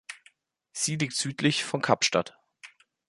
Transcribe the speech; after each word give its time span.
Sie 0.71 0.95
liegt 0.95 1.13
südlich 1.15 1.63
von 1.63 1.83
Kapstadt. 1.83 2.35